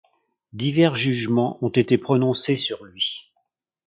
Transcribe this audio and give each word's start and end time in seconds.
Divers 0.53 0.95
jugements 0.95 1.59
ont 1.63 1.69
été 1.69 1.99
prononcés 1.99 2.55
sur 2.55 2.83
lui. 2.85 3.31